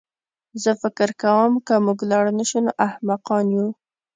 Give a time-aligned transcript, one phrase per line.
[0.63, 3.67] زه فکر کوم که موږ لاړ نه شو نو احمقان یو